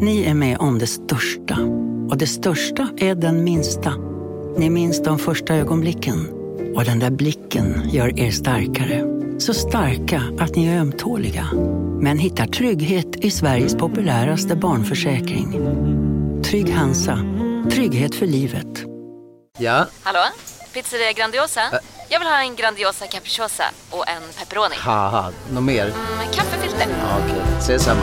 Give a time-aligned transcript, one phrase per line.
[0.00, 1.58] Ni är med om det största.
[2.10, 3.94] Och det största är den minsta.
[4.56, 6.28] Ni minns de första ögonblicken.
[6.76, 9.04] Och den där blicken gör er starkare.
[9.38, 11.48] Så starka att ni är ömtåliga.
[12.00, 15.52] Men hittar trygghet i Sveriges populäraste barnförsäkring.
[16.44, 17.18] Trygg Hansa.
[17.70, 18.84] Trygghet för livet.
[19.58, 20.20] Ja, Hallå?
[20.74, 21.60] Pizzeria Grandiosa?
[22.08, 24.74] Jag vill ha en Grandiosa capriciosa och en pepperoni.
[25.52, 25.86] något mer?
[26.18, 26.86] Med kaffefilter.
[27.00, 28.02] Ja, Okej, ses samma.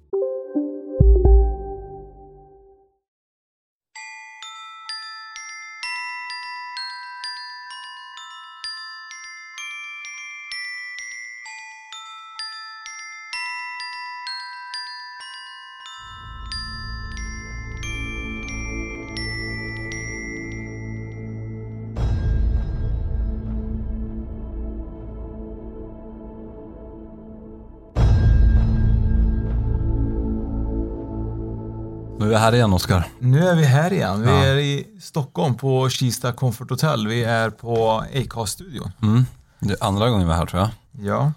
[32.31, 33.07] Vi här igen Oskar.
[33.19, 34.21] Nu är vi här igen.
[34.21, 34.45] Vi Ja.
[34.45, 37.07] är i Stockholm på Kista Comfort Hotel.
[37.07, 38.91] Vi är på Acast-studion.
[39.01, 39.25] Mm.
[39.59, 40.69] Det är andra gången vi är här tror jag.
[41.07, 41.31] Ja.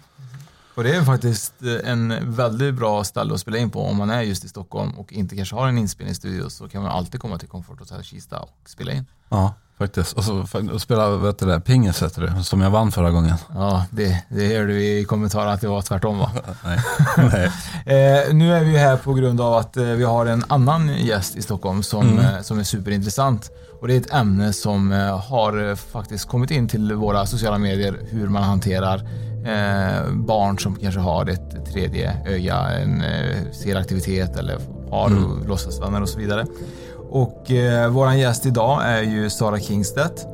[0.75, 4.09] Och det är faktiskt eh, en väldigt bra ställe att spela in på om man
[4.09, 7.37] är just i Stockholm och inte kanske har en inspelningsstudio så kan man alltid komma
[7.37, 9.05] till Comfort Hotel Kista och spela in.
[9.29, 10.13] Ja, faktiskt.
[10.17, 13.35] Och så och spela, vet du det, pingis heter det, som jag vann förra gången.
[13.55, 16.31] Ja, det, det hörde vi i kommentaren att det var tvärtom va?
[16.65, 16.79] Nej.
[17.17, 17.51] Nej.
[17.85, 21.35] Eh, nu är vi här på grund av att eh, vi har en annan gäst
[21.35, 22.19] i Stockholm som, Mm.
[22.35, 23.51] eh, som är superintressant.
[23.81, 27.99] Och det är ett ämne som eh, har faktiskt kommit in till våra sociala medier,
[28.09, 28.95] hur man hanterar
[29.45, 34.57] eh, barn som kanske har ett tredje öga, en, eh, ser aktivitet eller
[34.91, 35.47] har Mm.
[35.47, 36.45] låtsasvänner och så vidare.
[37.15, 40.27] Och eh, våran gäst idag är ju Sara Kingstedt.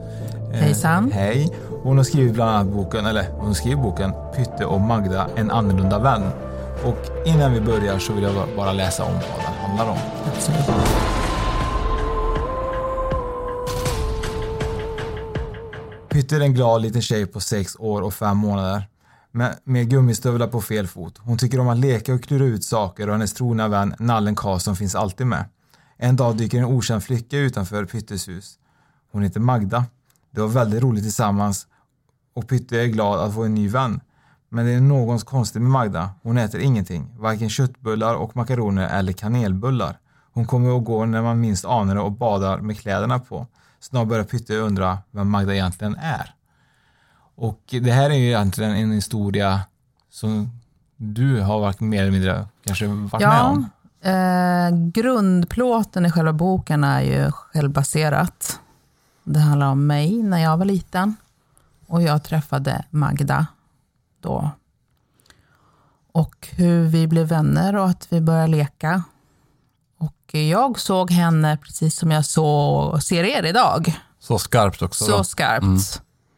[0.54, 1.12] Eh, Hejsan.
[1.12, 1.50] Hej.
[1.84, 6.00] Hon har skrivit bland annat boken, eller hon skrev boken Pytte och Magda, en annorlunda
[6.00, 6.24] vän.
[6.86, 9.98] Och innan vi börjar så vill jag bara läsa om vad den handlar om.
[16.10, 18.88] Pytte är en glad liten tjej på sex år och fem månader.
[19.32, 21.18] Med, med gummistövlar på fel fot.
[21.18, 24.76] Hon tycker om att leka och klura ut saker och hennes trogna vän Nallen Karlsson
[24.76, 25.46] finns alltid med.
[26.04, 28.60] En dag dyker en okänd flicka utanför Pyttes hus.
[29.12, 29.86] Hon heter Magda.
[30.32, 31.68] Det var väldigt roligt tillsammans
[32.34, 34.02] och Pytte är glad att få en ny vän.
[34.50, 36.10] Men det är något konstigt med Magda.
[36.24, 37.16] Hon äter ingenting.
[37.18, 40.00] Varken köttbullar och makaroner eller kanelbullar.
[40.34, 43.48] Hon kommer och går när man minst anar det och badar med kläderna på.
[43.80, 46.34] Snart börjar Pytte undra vem Magda egentligen är.
[47.36, 49.62] Och det här är ju egentligen en historia
[50.10, 50.50] som
[50.96, 53.70] du har varit mer eller mindre kanske varit med Ja, om.
[54.04, 58.60] Eh, grundplåten i själva boken är ju självbaserat.
[59.24, 61.16] Det handlar om mig när jag var liten
[61.88, 63.48] och jag träffade Magda
[64.22, 64.50] då.
[66.14, 69.04] Och hur vi blev vänner och att vi började leka.
[70.00, 74.00] Och jag såg henne precis som jag såg, ser er idag.
[74.20, 75.24] Så skarpt också Så då.
[75.24, 75.80] skarpt Mm.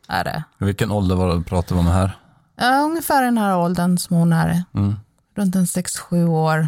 [0.08, 0.44] är det.
[0.58, 2.18] Vilken ålder var det pratar vi om här?
[2.56, 4.64] Ja, ungefär den här åldern som hon är.
[4.74, 4.96] Mm.
[5.36, 6.68] runt en 6-7 år.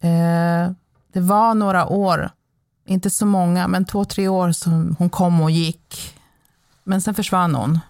[0.00, 0.70] Eh,
[1.12, 2.30] det var några år,
[2.86, 6.14] inte så många, men två, tre år som hon kom och gick.
[6.84, 7.80] Men sen försvann hon.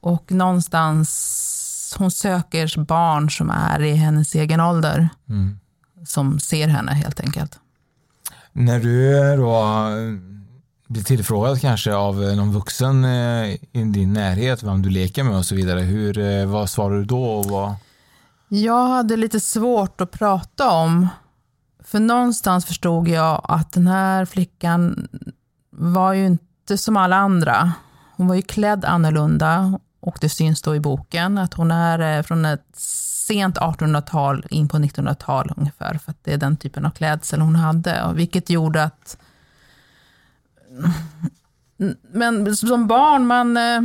[0.00, 5.58] Och någonstans, hon söker barn som är i hennes egen ålder, Mm.
[6.06, 7.58] som ser henne helt enkelt.
[8.52, 10.18] När du då eh,
[10.88, 15.36] blir tillfrågad kanske av eh, någon vuxen eh, i din närhet, vem du leker med
[15.36, 17.24] och så vidare, hur, vad svarar du då?
[17.24, 17.74] Och vad...
[18.54, 21.08] Jag hade lite svårt att prata om,
[21.84, 25.08] för någonstans förstod jag att den här flickan
[25.70, 27.72] var ju inte som alla andra.
[28.16, 32.22] Hon var ju klädd annorlunda och det syns då i boken att hon är eh,
[32.22, 32.66] från ett
[33.26, 37.56] sent 1800-tal in på 1900-tal ungefär, för att det är den typen av klädsel hon
[37.56, 39.16] hade, vilket gjorde att
[42.12, 43.80] men som barn, man, eh,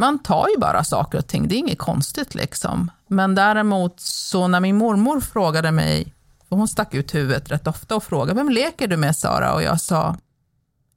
[0.00, 1.48] man tar ju bara saker och ting.
[1.48, 2.90] Det är inget konstigt liksom.
[3.06, 6.14] Men däremot så när min mormor frågade mig,
[6.48, 9.54] för hon stack ut huvudet rätt ofta och frågade, vem leker du med Sara?
[9.54, 10.16] Och jag sa,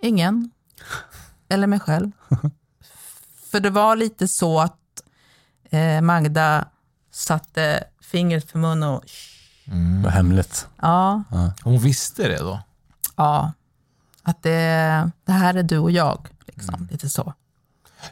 [0.01, 0.51] ingen.
[1.50, 2.12] Eller mig själv.
[3.51, 4.77] för det var lite så att
[5.69, 6.65] eh, Magda
[7.12, 9.03] satte fingret för mun och
[9.65, 10.68] Det var hemligt.
[10.81, 11.24] ja,
[11.63, 12.59] Hon visste det då?
[13.15, 13.51] ja.
[14.24, 16.27] Att det, det här är du och jag.
[16.45, 17.33] Liksom, Lite så.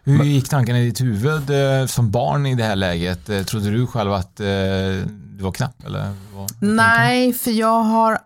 [0.03, 3.29] Hur gick tanken i ditt huvud eh, som barn i det här läget?
[3.29, 5.83] Eh, Trodde du själv att eh, du var knapp?
[5.85, 8.19] Eller vad, vad Nej, för jag har...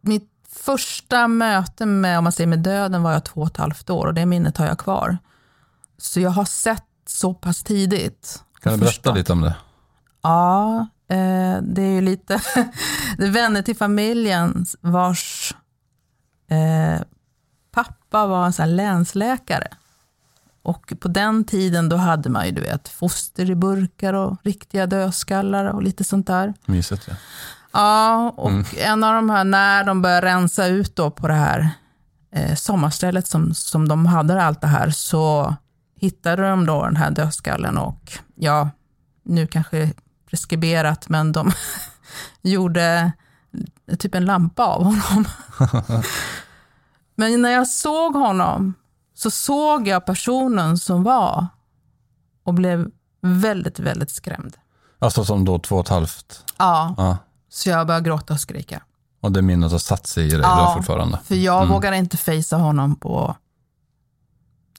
[0.00, 3.90] Mitt första möte med, om man säger med döden var jag två och ett halvt
[3.90, 5.18] år och det minnet har jag kvar.
[5.98, 8.42] Så jag har sett så pass tidigt.
[8.60, 9.16] Kan du berätta förstått.
[9.16, 9.56] lite om det?
[10.22, 10.78] Ja,
[11.08, 12.40] eh, det är ju lite
[13.18, 15.54] det är vänner till familjen vars
[16.50, 17.00] eh,
[17.84, 19.68] pappa var en sån länsläkare.
[20.62, 24.86] Och på den tiden då hade man ju du vet, foster i burkar och riktiga
[24.86, 26.54] dödskallar och lite sånt där.
[26.66, 27.14] Mysigt ja.
[27.72, 31.70] Ja, och en av de här, när de började rensa ut då på det här
[32.32, 35.54] eh, sommarstället som, som de hade allt det här, så
[36.00, 38.70] hittade de då den här dödskallen och ja,
[39.22, 39.92] nu kanske
[40.30, 41.52] preskriberat, men de
[42.42, 43.12] gjorde
[43.98, 45.24] typ en lampa av honom.
[47.18, 48.74] men när jag såg honom
[49.14, 51.46] så såg jag personen som var
[52.44, 54.56] och blev väldigt, väldigt skrämd.
[54.98, 56.44] Alltså som då två och ett halvt.
[56.58, 57.16] Ja, Ja.
[57.48, 58.82] så jag började gråta och skrika.
[59.20, 60.72] Och det minnet har satt sig i dig Ja.
[60.76, 61.18] fortfarande.
[61.24, 61.72] För jag Mm.
[61.74, 63.36] vågar inte fejsa honom på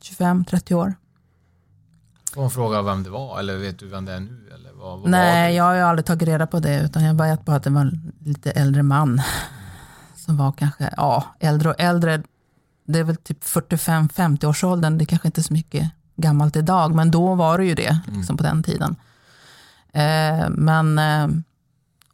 [0.02, 0.94] 25-30 år.
[2.34, 3.40] Får man fråga vem det var?
[3.40, 4.52] Eller vet du vem det är nu?
[4.56, 7.46] Eller vad, vad Nej, jag har ju aldrig tagit reda på det, utan jag vet
[7.46, 9.22] bara att det var en lite äldre man.
[10.30, 12.24] Som var kanske, ja, äldre och äldre.
[12.86, 14.98] Det är väl typ 45-50 års åldern.
[14.98, 18.38] Det kanske inte är så mycket gammalt idag, men då var det ju det, liksom
[18.38, 18.96] på den tiden.
[19.94, 21.28] Eh, men, eh,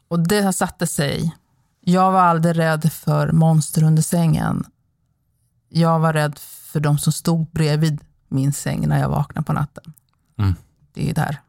[0.08, 1.36] och det satte sig.
[1.80, 4.64] Jag var aldrig rädd för monster under sängen.
[5.68, 9.92] Jag var rädd för de som stod bredvid min säng när jag vaknade på natten.
[10.38, 10.54] Mm.
[10.92, 11.40] Det är där.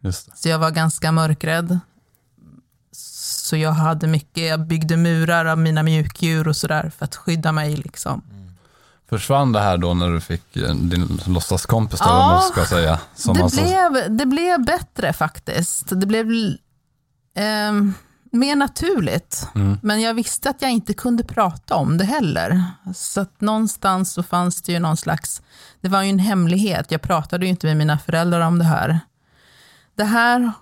[0.00, 0.12] Det.
[0.12, 1.78] Så jag var ganska mörkrädd.
[3.46, 7.52] Så jag hade mycket, jag byggde murar av mina mjukdjur och sådär för att skydda
[7.52, 7.76] mig.
[7.76, 8.22] Liksom.
[9.08, 13.00] Försvann det här då när du fick eh, din låtsaskompis, Ja, vad man ska säga?
[13.14, 16.00] Som Det, alltså, blev, det blev bättre faktiskt.
[16.00, 16.26] Det blev
[17.34, 17.94] ehm,
[18.32, 19.48] mer naturligt.
[19.54, 19.78] Mm.
[19.82, 22.64] Men jag visste att jag inte kunde prata om det heller.
[22.94, 25.42] Så att någonstans så fanns det ju någon slags,
[25.80, 26.90] det var ju en hemlighet.
[26.90, 29.00] Jag pratade ju inte med mina föräldrar om det här.
[29.96, 30.52] Det här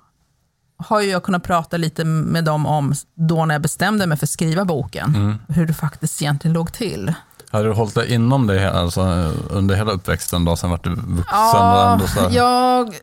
[0.76, 4.26] har ju jag kunnat prata lite med dem om då när jag bestämde mig för
[4.26, 5.14] att skriva boken.
[5.14, 5.38] Mm.
[5.48, 7.14] Hur det faktiskt egentligen låg till.
[7.50, 9.02] Hade du hållit dig inom det alltså,
[9.50, 11.26] under hela uppväxten då, sen vart du vuxen?
[11.32, 11.98] Ja,
[12.30, 12.94] jag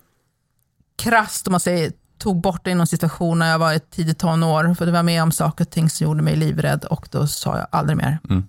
[0.97, 3.91] krasst om man säger, tog bort det i någon situation när jag var i ett
[3.91, 7.07] tidigt tonår, för det var med om saker och ting som gjorde mig livrädd och
[7.11, 8.19] då sa jag aldrig mer.
[8.29, 8.43] Mm.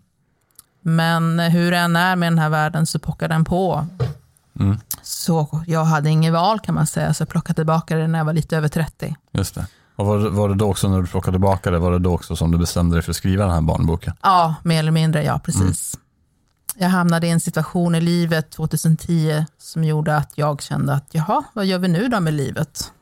[0.82, 3.86] Men hur det än är med den här världen så pockar den på.
[4.60, 4.76] Mm.
[5.02, 8.24] Så jag hade inget val kan man säga, så jag plockade tillbaka det när jag
[8.26, 9.16] var lite över 30.
[9.32, 9.66] Just det.
[9.96, 12.14] Och var, det- var det då också när du plockade tillbaka det, var det då
[12.14, 14.14] också som du bestämde dig för att skriva den här barnboken?
[14.22, 15.98] Ja, mer eller mindre, ja precis.
[16.76, 21.44] Jag hamnade i en situation i livet 2010 som gjorde att jag kände att jaha,
[21.52, 22.92] vad gör vi nu då med livet?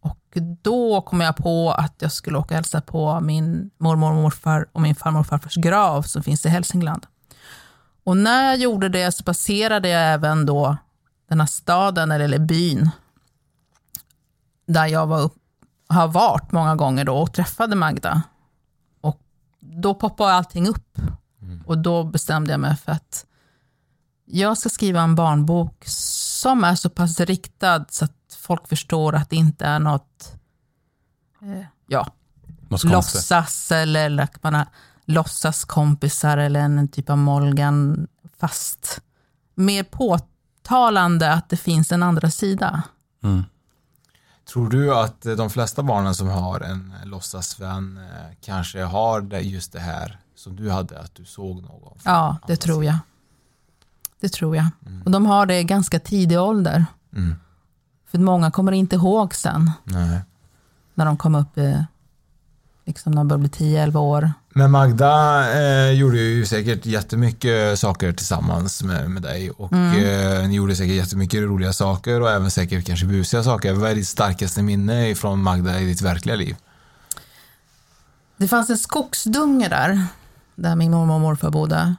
[0.00, 0.18] Och
[0.62, 4.66] då kom jag på att jag skulle åka och hälsa på min mormor och morfar
[4.72, 7.06] och min farmor och farfars grav som finns i Hälsingland.
[8.04, 10.76] Och när jag gjorde det så passerade jag även då
[11.28, 12.90] den här staden eller byn
[14.66, 15.36] där jag var upp,
[15.88, 18.22] har varit många gånger då och träffade Magda.
[19.00, 19.20] Och
[19.60, 20.98] då poppade allting upp.
[21.66, 23.26] Och då bestämde jag mig för att
[24.24, 29.30] jag ska skriva en barnbok som är så pass riktad så att folk förstår att
[29.30, 30.32] det inte är något
[31.42, 32.12] eh, ja,
[32.84, 34.66] låtsas eller, eller att man har
[35.04, 38.06] låtsaskompisar eller en typ av Molgan
[38.38, 39.00] fast.
[39.54, 39.82] Mer
[40.66, 42.82] påtalande att det finns en andra sida.
[43.22, 43.44] Mm.
[44.52, 49.72] Tror du att de flesta barnen som har en låtsasvän eh, kanske har det, just
[49.72, 51.98] det här som du hade, att du såg någon?
[52.04, 52.94] Ja, det tror sidan?
[52.94, 52.98] jag.
[54.20, 54.66] Det tror jag.
[55.04, 56.86] Och de har det i ganska tidig ålder.
[57.16, 57.34] Mm.
[58.06, 60.20] För många kommer inte ihåg sen Nej.
[60.94, 61.84] när de kom upp i,
[62.84, 64.32] liksom när de började bli 10-11 år.
[64.58, 70.54] Men Magda eh, gjorde ju säkert jättemycket saker tillsammans med, med dig och eh, ni
[70.54, 73.72] gjorde säkert jättemycket roliga saker och även säkert kanske busiga saker.
[73.72, 76.56] Vad är ditt starkaste minne från Magda i ditt verkliga liv?
[78.36, 80.02] Det fanns en skogsdunge där,
[80.54, 81.94] där min mormor och morfar bodde.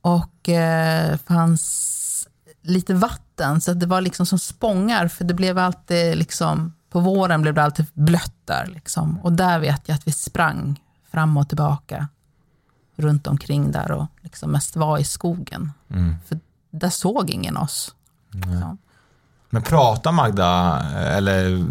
[0.00, 2.28] Och eh, fanns
[2.62, 7.00] lite vatten, så att det var liksom som spångar, för det blev alltid liksom, på
[7.00, 8.66] våren blev det alltid blött där.
[8.66, 9.18] Liksom.
[9.22, 10.78] Och där vet jag att vi sprang
[11.12, 12.08] fram och tillbaka
[12.96, 15.72] runt omkring där och liksom mest var i skogen.
[15.90, 16.14] Mm.
[16.28, 16.38] För
[16.70, 17.94] där såg ingen oss.
[19.50, 21.64] Men pratar Magda, eller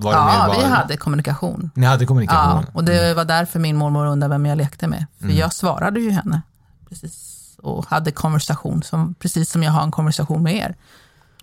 [0.00, 1.70] Var det Ja, vi hade kommunikation.
[1.74, 2.62] Ni hade kommunikation?
[2.66, 5.06] Ja, och det var därför min mormor undrade vem jag lekte med.
[5.18, 5.36] För Mm.
[5.36, 6.42] jag svarade ju henne.
[6.88, 7.34] Precis.
[7.62, 10.76] Och hade konversation, som, precis som jag har en konversation med er.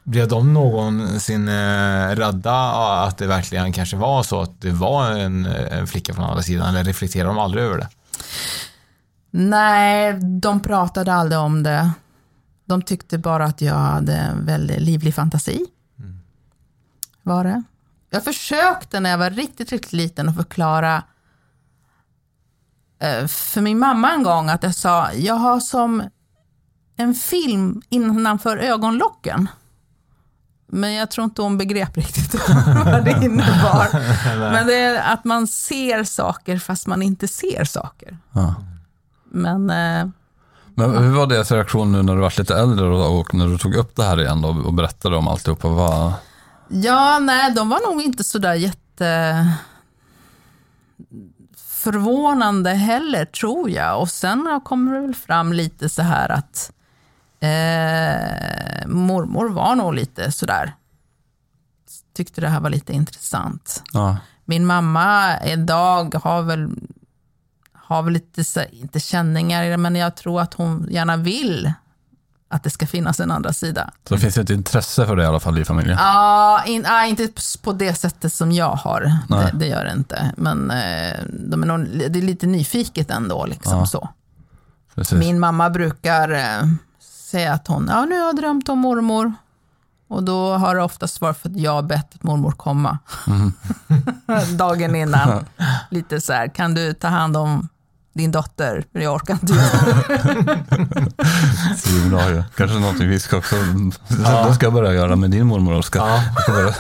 [0.06, 2.56] Blev de någonsin eh, rädda
[3.04, 6.70] att det verkligen kanske var så att det var en, en flicka från andra sidan
[6.70, 7.90] eller reflekterade de aldrig över det?
[9.32, 11.92] Nej, de pratade aldrig om det.
[12.66, 15.66] De tyckte bara att jag hade en väldigt livlig fantasi.
[17.24, 17.64] Var det.
[18.10, 21.04] Jag försökte när jag var riktigt, riktigt liten att förklara
[23.00, 26.04] eh, för min mamma en gång att jag sa, jag har som
[26.96, 29.48] en film innanför ögonlocken.
[30.68, 32.34] Men jag tror inte hon begrep riktigt
[32.86, 33.88] vad det innebar.
[34.52, 38.18] Men det är att man ser saker fast man inte ser saker.
[38.32, 38.56] Ja.
[39.32, 40.08] Men eh,
[40.76, 43.58] Men hur var deras reaktion nu när du var lite äldre och, och när du
[43.58, 45.68] tog upp det här igen då, och berättade om alltihopa?
[45.68, 46.14] Vad,
[46.68, 49.48] ja, nej, de var nog inte sådär jätte
[51.86, 54.02] förvånande heller, tror jag.
[54.02, 56.72] Och sen kommer det väl fram lite så här att
[57.46, 60.76] eh, mormor var nog lite sådär,
[62.16, 63.84] tyckte det här var lite intressant.
[63.94, 64.18] ja.
[64.48, 66.70] Min mamma idag har väl,
[67.74, 71.74] har väl lite, inte känningar i det, men jag tror att hon gärna vill
[72.48, 73.92] att det ska finnas en andra sida.
[74.08, 75.98] Så det finns ett intresse för det i alla fall i familjen?
[76.02, 77.30] Ja, in, ah, inte
[77.64, 79.02] på det sättet som jag har.
[79.30, 80.32] Det, det gör det inte.
[80.38, 83.46] Men eh, de är nog, det är lite nyfiket ändå.
[83.46, 83.86] Liksom, Ja.
[83.86, 84.10] så.
[84.96, 85.20] Precis.
[85.20, 86.68] Min mamma brukar eh,
[87.36, 89.34] säga att hon, ja nu har jag drömt om mormor.
[90.08, 92.98] Och då har det oftast varit för att jag har bett mormor komma.
[93.28, 93.54] Mm.
[94.58, 95.46] Dagen innan.
[95.90, 97.70] Lite så här, kan du ta hand om
[98.16, 98.84] din dotter?
[98.94, 99.54] För jag orkar inte.
[101.78, 102.44] Seminarium.
[102.58, 103.56] Kanske någonting vi ska också,
[104.48, 106.08] det ska jag börja göra med din mormor Oskar.
[106.08, 106.24] Ja.
[106.36, 106.74] Jag ska börja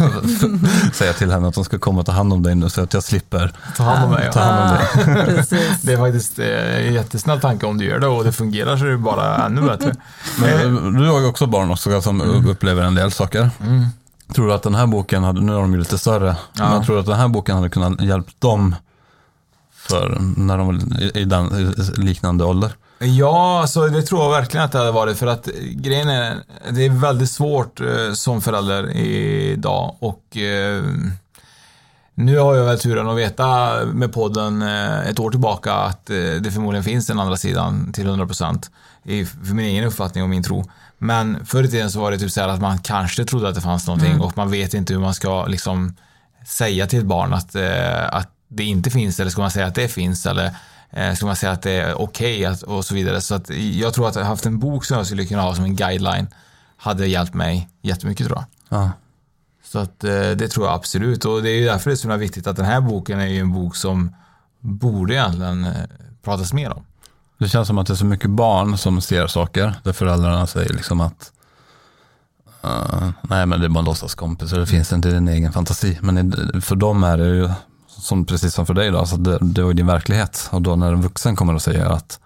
[0.93, 2.93] säga till henne att hon ska komma och ta hand om dig nu så att
[2.93, 4.29] jag slipper Ta hand om mig.
[4.33, 4.77] ta hand om
[5.15, 5.25] dig.
[5.25, 5.81] Precis.
[5.81, 8.85] Det är faktiskt eh, en jättesnäll tanke om du gör det och det fungerar så
[8.85, 9.93] är det bara ännu bättre.
[10.39, 13.49] Men du har ju också barn också som upplever en del saker.
[13.61, 13.85] Mm.
[14.33, 16.69] Tror du att den här boken, hade, nu är de ju lite större, Ja.
[16.69, 18.75] men tror du att den här boken hade kunnat hjälpa dem
[19.89, 22.71] för när de var i, den liknande ålder?
[22.99, 26.37] Ja, så det tror jag verkligen att det hade varit för att grejen är,
[26.71, 30.83] det är väldigt svårt eh, som förälder idag och eh,
[32.13, 36.53] nu har jag väl turen att veta med podden eh, ett år tillbaka att det
[36.53, 38.69] förmodligen finns den andra sidan till 100%
[39.03, 40.65] i, för min egen uppfattning och min tro.
[40.97, 43.55] Men förr i tiden så var det typ så här att man kanske trodde att
[43.55, 45.95] det fanns någonting och man vet inte hur man ska liksom
[46.47, 47.55] säga till ett barn att,
[48.09, 50.51] att det inte finns eller ska man säga att det finns eller
[50.89, 53.21] eh, ska man säga att det är okej att- och så vidare.
[53.21, 55.63] Så att jag tror att jag haft en bok som jag skulle kunna ha som
[55.63, 56.27] en guideline
[56.77, 58.79] hade hjälpt mig jättemycket tror jag.
[58.79, 58.91] Ja.
[59.63, 62.01] Så att eh, det tror jag absolut och det är ju därför det är så
[62.03, 64.15] himla viktigt att den här boken är ju en bok som
[64.59, 65.71] borde egentligen eh,
[66.23, 66.83] pratas mer om.
[67.37, 70.73] Det känns som att det är så mycket barn som ser saker där föräldrarna säger
[70.73, 71.31] liksom att
[72.63, 75.53] eh, nej men det är bara en låtsaskompis och det finns inte i din egen
[75.53, 75.97] fantasi.
[76.01, 77.49] Men för dem är det ju
[78.01, 80.49] som, precis som för dig då, alltså det, det var ju din verklighet.
[80.51, 82.19] Och då när en vuxen kommer och säger att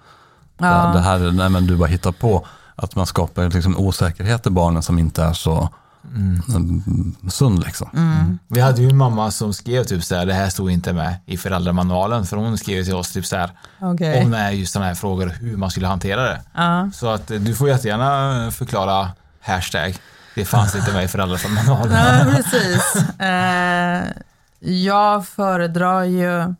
[0.61, 0.91] Ja.
[0.93, 2.45] det här, nej men du bara hittar på,
[2.75, 5.69] att man skapar liksom osäkerhet i barnen som inte är så
[6.15, 7.15] mm.
[7.29, 7.89] sund liksom.
[8.47, 11.15] Vi hade ju en mamma som skrev typ så här, det här stod inte med
[11.25, 14.23] i föräldramanualen för hon skrev till oss typ så här Okej.
[14.23, 16.41] om här, just sådana här frågor hur man skulle hantera det.
[16.55, 16.89] Ja.
[16.93, 19.09] Så att eh, du får jättegärna förklara
[19.41, 19.95] hashtag.
[20.35, 21.91] Det fanns inte med i föräldramanualen.
[21.93, 22.95] Ja, precis.
[23.19, 24.03] Eh,
[24.59, 26.53] jag föredrar ju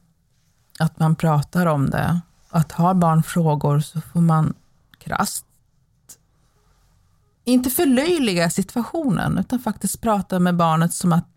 [0.80, 2.22] att man pratar om det.
[2.50, 4.54] Att har barn frågor så får man
[4.98, 5.46] krasst
[7.50, 11.28] inte förlöjliga situationen, utan faktiskt prata med barnet som att,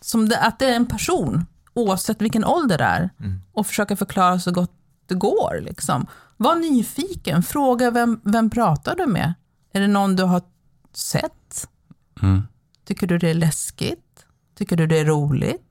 [0.00, 3.10] som det, att det är en person, oavsett vilken ålder det är.
[3.52, 4.72] Och försöka förklara så gott
[5.06, 5.60] det går.
[5.60, 6.06] Liksom.
[6.36, 9.34] Var nyfiken, fråga vem, vem pratar du med?
[9.72, 10.42] Är det någon du har
[10.92, 11.68] sett?
[12.22, 12.42] Mm.
[12.84, 14.26] Tycker du det är läskigt?
[14.54, 15.69] Tycker du det är roligt?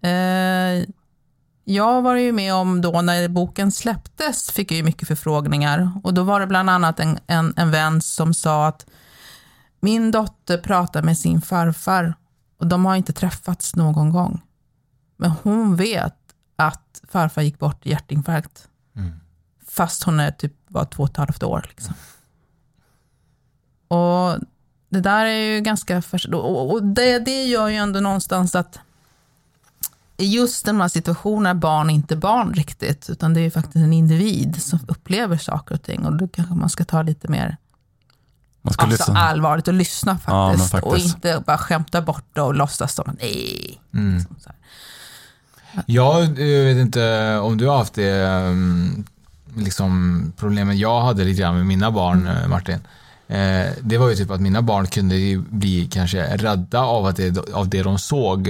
[0.00, 0.84] Eh,
[1.64, 5.92] jag var ju med om då när boken släpptes, fick jag ju mycket förfrågningar.
[6.02, 8.86] Och då var det bland annat en, en, en vän som sa att
[9.80, 12.14] min dotter pratar med sin farfar
[12.58, 14.40] och de har inte träffats någon gång.
[15.16, 16.16] Men hon vet
[16.56, 18.68] att farfar gick bort i hjärtinfarkt.
[19.68, 21.66] Fast hon är typ var två och ett halvt år.
[21.68, 21.94] Liksom.
[23.88, 24.38] Och
[24.88, 26.02] det där är ju ganska.
[26.32, 28.80] Och det, det gör ju ändå någonstans att
[30.24, 33.92] just den här situationen är barn inte barn riktigt, utan det är ju faktiskt en
[33.92, 36.06] individ som upplever saker och ting.
[36.06, 37.56] Och då kanske man ska ta lite mer
[38.62, 39.20] Man ska alltså lyssna.
[39.20, 40.72] allvarligt och lyssna Ja, men faktiskt.
[40.72, 40.92] faktiskt.
[40.92, 43.80] Och inte bara skämta bort det och låtsas som att nej.
[43.94, 44.14] Mm.
[44.16, 44.56] Liksom så här.
[45.86, 49.04] Ja, jag vet inte om du har haft det mm,
[49.56, 52.78] liksom problemen jag hade lite grann med mina barn, eh, Martin.
[53.28, 57.16] Eh, det var ju typ att mina barn kunde ju bli kanske rädda av, att
[57.16, 58.48] det, av det de såg.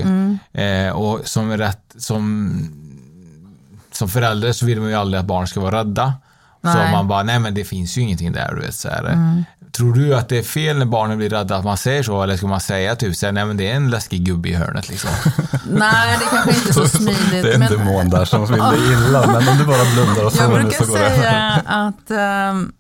[0.53, 2.53] Eh, och som, rätt, som,
[3.93, 6.15] som förälder så vill man ju aldrig att barn ska vara rädda.
[6.63, 6.93] Så Nej.
[6.93, 8.55] man bara, nej men det finns ju ingenting där.
[8.55, 9.45] Du vet, så här.
[9.73, 12.23] Tror du att det är fel när barnen blir rädda att man säger så?
[12.23, 14.55] Eller ska man säga typ så här, nej men det är en läskig gubbe i
[14.55, 15.11] hörnet liksom?
[15.71, 17.19] Nej, det kanske inte är så smidigt.
[17.31, 20.17] Det är en men- demon där som vill dig illa, men om du bara blundar
[20.25, 22.73] och Jag sover nu brukar så går det säga att, ehm,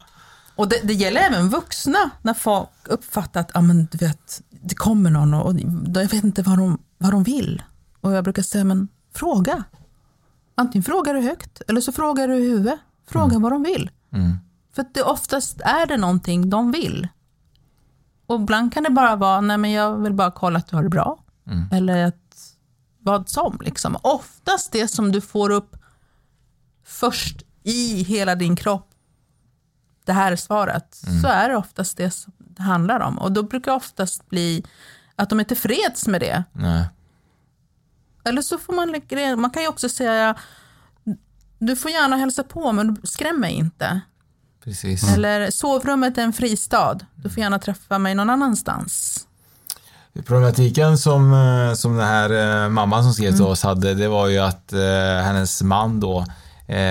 [0.57, 4.75] och det, det gäller även vuxna, när folk uppfattar att ah, men, du vet, det
[4.75, 5.61] kommer någon och, och
[5.95, 7.63] jag vet inte vad de, vad de vill.
[8.01, 9.65] Och jag brukar säga, men fråga.
[10.55, 12.79] Antingen frågar du högt eller så frågar du i huvudet.
[13.09, 13.91] Fråga vad de vill.
[14.13, 14.37] Mm.
[14.75, 17.09] För det oftast är det någonting de vill.
[18.27, 20.83] Och ibland kan det bara vara, nej men jag vill bara kolla att du har
[20.83, 21.19] det bra.
[21.73, 22.57] Eller att,
[22.99, 23.97] vad som liksom.
[24.03, 25.77] Oftast det som du får upp
[26.85, 28.86] först i hela din kropp,
[30.07, 33.19] det här är svaret, så är det oftast det som det handlar om.
[33.19, 34.65] Och då brukar det oftast bli
[35.17, 36.45] att de är tillfreds med det.
[36.53, 36.85] Nej.
[38.25, 40.35] Eller så får man, lägga- man kan ju också säga,
[41.59, 44.01] du får gärna hälsa på men skräm mig inte.
[44.65, 45.15] Precis.
[45.15, 49.23] Eller sovrummet är en fristad, du får gärna träffa mig någon annanstans.
[50.27, 54.27] Problematiken som, eh, som den här eh, mamman som skrev till oss hade, det var
[54.29, 54.81] ju att eh,
[55.25, 56.27] hennes man då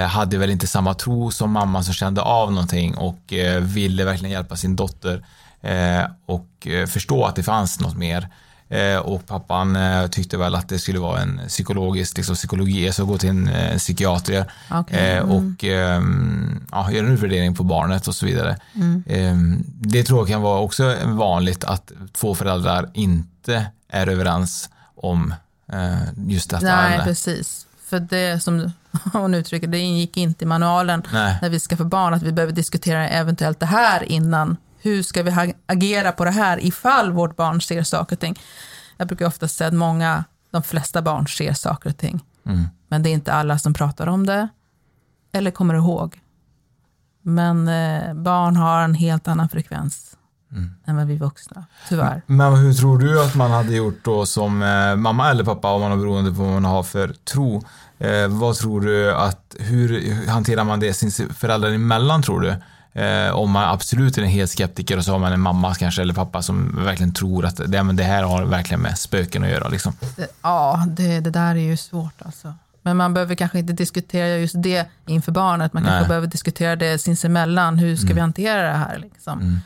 [0.07, 4.31] hade väl inte samma tro som mamman som kände av någonting och eh, ville verkligen
[4.31, 5.25] hjälpa sin dotter
[5.61, 8.29] eh, och eh, förstå att det fanns något mer.
[8.69, 13.05] Eh, och pappan eh, tyckte väl att det skulle vara en psykologisk, liksom psykologi, alltså
[13.05, 18.07] gå till en eh, psykiater Okej, eh, och ehm, ja, göra en utvärdering på barnet
[18.07, 18.57] och så vidare.
[19.07, 25.33] Ehm, det tror jag kan vara också vanligt att två föräldrar inte är överens om
[25.73, 25.95] eh,
[26.27, 27.03] just detta Nej, ämne.
[27.05, 27.67] precis.
[27.85, 28.71] För det som
[29.13, 31.37] hon uttrycker, det ingick inte i manualen Nej.
[31.41, 34.57] när vi ska få barn, att vi behöver diskutera eventuellt det här innan.
[34.77, 38.39] Hur ska vi agera på det här ifall vårt barn ser saker och ting?
[38.97, 42.23] Jag brukar ofta säga att många, de flesta barn ser saker och ting.
[42.45, 42.63] Mm.
[42.87, 44.47] Men det är inte alla som pratar om det
[45.31, 46.19] eller kommer ihåg.
[47.21, 50.15] Men eh, barn har en helt annan frekvens
[50.51, 50.71] Mm.
[50.85, 52.21] än vad vi vuxna, tyvärr.
[52.27, 55.81] Men hur tror du att man hade gjort då som eh, mamma eller pappa om
[55.81, 57.63] man har beroende på vad man har för tro?
[57.99, 62.55] Eh, vad tror du att, hur, hanterar man det sin föräldrar emellan tror du?
[63.01, 66.01] Eh, om man absolut är en helt skeptiker och så har man en mamma kanske
[66.01, 69.49] eller pappa som verkligen tror att det, men det här har verkligen med spöken att
[69.49, 69.93] göra liksom.
[70.41, 72.53] Ja, det, det där är ju svårt alltså.
[72.81, 75.73] Men man behöver kanske inte diskutera just det inför barnet.
[75.73, 76.07] Man kanske Nej.
[76.07, 77.77] behöver diskutera det sinsemellan.
[77.77, 78.97] Hur ska vi hantera det här?
[78.97, 79.39] Liksom?
[79.39, 79.59] Mm.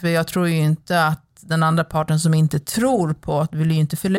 [0.00, 3.70] För jag tror ju inte att den andra parten som inte tror på att vill
[3.70, 4.18] ju inte fylla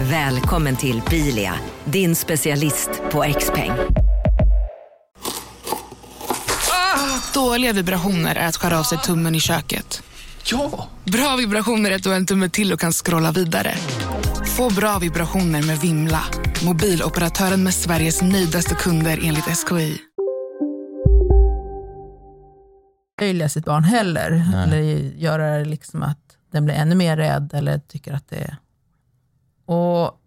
[0.00, 3.72] Välkommen till Bilia, din specialist på XPeng.
[7.34, 10.02] Dåliga vibrationer är att skära av sig tummen i köket.
[10.44, 10.88] Ja!
[11.04, 13.74] Bra vibrationer är att du har en tumme till och kan scrolla vidare.
[14.56, 16.22] Få bra vibrationer med Vimla.
[16.64, 19.98] Mobiloperatören med Sveriges nöjdaste kunder enligt SKI.
[23.22, 24.30] löjliga sitt barn heller.
[24.52, 24.62] Nej.
[24.62, 24.80] Eller
[25.16, 26.18] göra det liksom att
[26.52, 28.56] den blir ännu mer rädd eller tycker att det är...
[29.64, 30.20] Och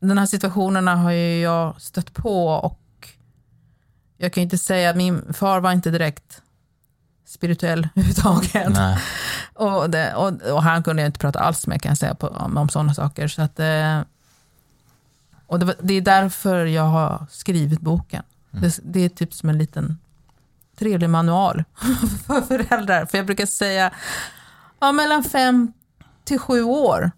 [0.00, 3.08] den här situationerna har ju jag stött på och
[4.16, 6.42] jag kan inte säga att min far var inte direkt
[7.26, 8.78] spirituell överhuvudtaget.
[9.54, 12.28] Och, det, och, och han kunde jag inte prata alls med kan jag säga på,
[12.28, 13.28] om, om sådana saker.
[13.28, 14.00] Så att, eh,
[15.46, 18.22] och det, var, det är därför jag har skrivit boken.
[18.50, 19.98] Det, det är typ som en liten
[20.78, 21.64] trevlig manual
[22.26, 23.06] för föräldrar.
[23.06, 23.90] För jag brukar säga,
[24.80, 25.72] ja, mellan fem
[26.24, 27.10] till sju år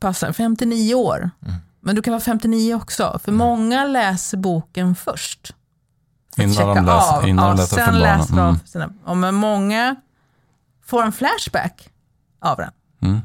[0.00, 1.30] passar, fem till nio år.
[1.80, 5.54] Men du kan vara 59 också, för många läser boken först.
[6.36, 7.28] Innan de läser- av.
[7.28, 8.58] innan ja, sen läser de Mm.
[8.66, 9.96] sina, och men många
[10.84, 11.88] får en flashback
[12.40, 12.70] av den.
[13.02, 13.20] Mm.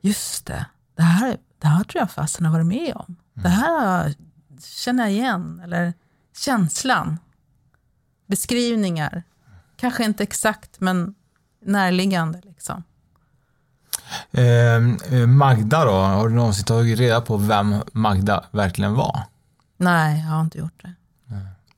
[0.00, 0.66] Just det,
[0.96, 3.16] det här, det här tror jag fasen har varit med om.
[3.34, 4.14] Det här
[4.64, 5.94] känner jag igen, eller
[6.36, 7.18] känslan.
[8.26, 9.22] beskrivningar.
[9.76, 11.14] Kanske inte exakt, men
[11.64, 12.40] närliggande.
[12.44, 12.82] Liksom.
[14.32, 19.22] Ehm, eh, Magda då, har du någonsin tagit reda på vem Magda verkligen var?
[19.76, 20.92] Nej, jag har inte gjort det.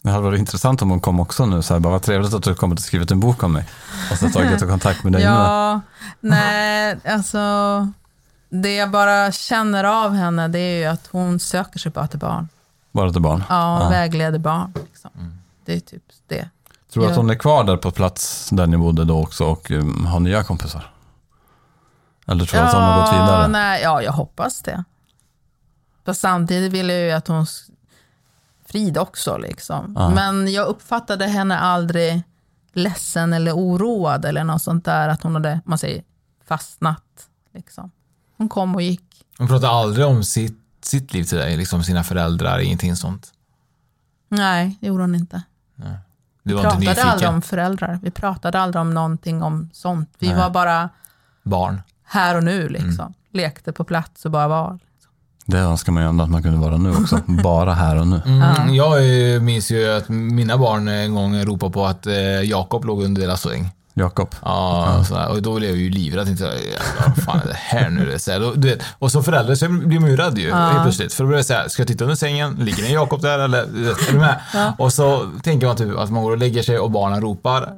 [0.02, 2.42] Det hade varit intressant om hon kom också nu, så här, bara vad trevligt att
[2.42, 3.64] du kommit och skrivit en bok om mig.
[4.10, 5.28] Och så tagit kontakt med dig nu.
[5.28, 5.80] Ja,
[6.20, 7.38] nej, alltså
[8.48, 12.18] det jag bara känner av henne det är ju att hon söker sig bara till
[12.18, 12.48] barn.
[12.92, 13.44] Bara till barn?
[13.48, 14.72] Ja, vägleder barn.
[14.90, 15.10] Liksom.
[15.64, 16.48] Det är typ det.
[16.92, 17.20] Tror du att Ja.
[17.22, 20.44] hon är kvar där på plats där ni bodde då också och um, har nya
[20.44, 20.90] kompisar?
[22.30, 23.48] Eller tror du att hon har gått vidare?
[23.48, 24.84] Nej, ja, jag hoppas det.
[26.04, 27.46] Fast samtidigt vill jag ju att hon
[28.66, 29.36] frid också.
[29.36, 29.94] Liksom.
[29.98, 30.10] Ja.
[30.10, 32.22] Men jag uppfattade henne aldrig
[32.72, 35.08] ledsen eller oroad eller något sånt där.
[35.08, 36.02] Att hon hade, man säger,
[36.46, 37.02] fastnat.
[37.54, 37.90] Liksom.
[38.36, 39.04] Hon kom och gick.
[39.38, 43.32] Hon pratar aldrig om sitt, sitt liv till dig, liksom sina föräldrar, ingenting sånt.
[44.28, 45.42] Nej, det gjorde hon inte.
[45.76, 45.84] Du
[46.42, 47.08] Vi var inte pratade nyfiken.
[47.08, 47.98] aldrig om föräldrar.
[48.02, 50.10] Vi pratade aldrig om någonting om sånt.
[50.18, 50.36] Vi Nej.
[50.36, 50.88] var bara
[51.42, 51.82] Barn.
[52.10, 52.68] Här och nu.
[52.68, 53.00] Liksom.
[53.00, 53.12] Mm.
[53.32, 54.78] Lekte på plats och bara var.
[55.46, 57.20] Det önskar man ju ändå att man kunde vara nu också.
[57.42, 58.22] Bara här och nu.
[58.26, 59.02] Mm, Jag
[59.42, 63.42] minns ju att mina barn en gång ropade på att eh, Jakob låg under deras
[63.42, 63.70] säng.
[63.94, 64.34] Jakob.
[64.42, 66.26] Ja, här, och då blev jag ju livrädd.
[66.26, 66.52] Tänkte
[67.06, 68.06] vad fan är det här nu?
[68.06, 70.48] Det är så här, du vet, och som förälder så blir man ju rädd ju
[70.48, 70.56] Ja.
[70.56, 71.14] helt plötsligt.
[71.14, 72.54] För då blir det så här, ska jag titta under sängen?
[72.54, 73.58] Ligger en Jakob där eller?
[73.62, 74.40] Är du med?
[74.54, 74.72] Ja.
[74.78, 77.68] Och så tänker man typ att man går och lägger sig och barnen ropar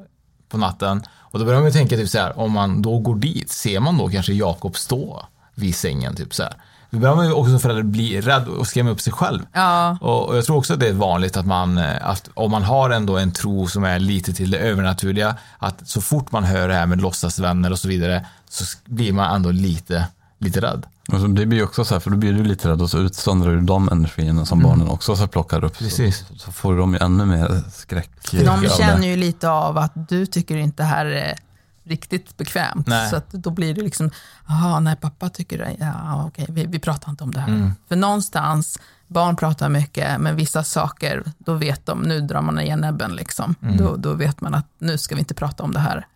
[0.49, 1.03] på natten.
[1.33, 3.81] Och då börjar man ju tänka typ så här, om man då går dit, ser
[3.81, 6.14] man då kanske Jakob stå vid sängen?
[6.14, 6.53] Typ så här.
[6.90, 9.40] Då börjar man ju också som förälder bli rädd och skrämma upp sig själv.
[9.53, 9.99] Ja.
[10.01, 12.62] Och och jag tror också att det är vanligt att man, eh, att om man
[12.62, 16.68] har ändå en tro som är lite till det övernaturliga, att så fort man hör
[16.68, 20.07] det här med låtsasvänner och så vidare, så blir man ändå lite,
[20.38, 20.87] lite rädd.
[21.09, 22.91] Och så det blir ju också så här, för då blir du lite rädd och
[22.91, 24.71] så utsöndrar du de energierna som Mm.
[24.71, 25.79] barnen också så plockar upp.
[25.79, 26.25] Precis.
[26.29, 28.11] Så, så får de ju ännu mer skräck.
[28.29, 31.38] För de känner ju lite av att du tycker inte det här är
[31.85, 32.87] riktigt bekvämt.
[32.87, 33.11] Nej.
[33.11, 34.11] Så att då blir det liksom,
[34.49, 37.49] jaha, nej pappa tycker det, ja okej, vi, vi pratar inte om det här.
[37.49, 37.75] Mm.
[37.88, 42.79] För någonstans, barn pratar mycket, men vissa saker, då vet de, nu drar man igen
[42.81, 43.55] näbben liksom.
[43.62, 43.77] Mm.
[43.77, 46.07] Då, då vet man att nu ska vi inte prata om det här.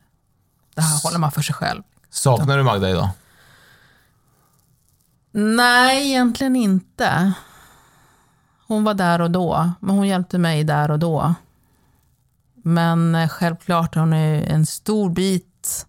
[0.75, 1.83] Det här håller man för sig själv.
[2.11, 3.09] Saknar du Magda idag?
[5.39, 7.33] Nej, egentligen inte.
[8.67, 11.35] Hon var där och då, men hon hjälpte mig där och då.
[12.55, 15.87] Men eh, självklart, hon är en stor bit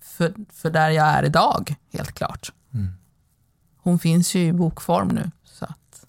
[0.00, 2.52] för, för där jag är idag, helt klart.
[2.74, 2.92] Mm.
[3.76, 5.30] Hon finns ju i bokform nu.
[5.44, 6.06] Så att,